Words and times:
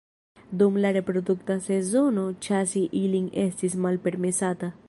Dum 0.61 0.79
la 0.85 0.91
reprodukta 0.97 1.59
sezono 1.67 2.25
ĉasi 2.47 2.85
ilin 3.05 3.31
estis 3.47 3.81
malpermesata. 3.87 4.77